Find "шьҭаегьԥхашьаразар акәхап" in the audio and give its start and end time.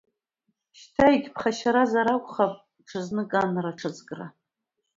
0.79-2.53